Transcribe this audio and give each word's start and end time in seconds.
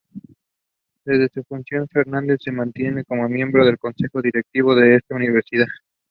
Desde 1.05 1.29
su 1.31 1.43
fundación, 1.43 1.87
Fernández 1.87 2.39
se 2.43 2.51
mantiene 2.51 3.03
como 3.05 3.29
miembro 3.29 3.63
del 3.63 3.77
Consejo 3.77 4.19
Directivo 4.19 4.73
de 4.73 4.95
esta 4.95 5.13
universidad. 5.13 5.67